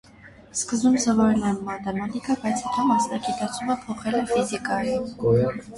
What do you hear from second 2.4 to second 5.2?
բայց հետո մասնագիտացումը փոխել է ֆիզիկայի։